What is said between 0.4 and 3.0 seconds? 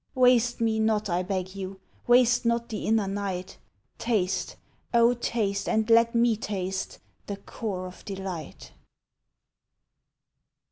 me not, I beg you, waste Not the